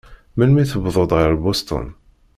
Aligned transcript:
Melmi 0.37 0.63
tewwḍeḍ 0.71 1.11
ɣer 1.19 1.31
Boston? 1.43 1.87